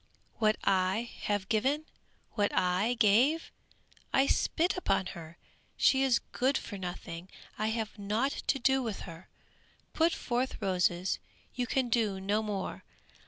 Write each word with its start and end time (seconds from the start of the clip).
"What 0.39 0.57
I 0.63 1.11
have 1.25 1.47
given? 1.47 1.85
What 2.31 2.51
I 2.57 2.95
give? 2.95 3.51
I 4.11 4.25
spit 4.25 4.75
upon 4.75 5.05
her! 5.13 5.37
She 5.77 6.01
is 6.01 6.17
good 6.31 6.57
for 6.57 6.75
nothing! 6.75 7.29
I 7.59 7.67
have 7.67 7.99
nought 7.99 8.31
to 8.31 8.57
do 8.57 8.81
with 8.81 9.01
her. 9.01 9.29
Put 9.93 10.11
forth 10.11 10.59
roses, 10.59 11.19
you 11.53 11.67
can 11.67 11.89
do 11.89 12.19
no 12.19 12.41
more! 12.41 12.83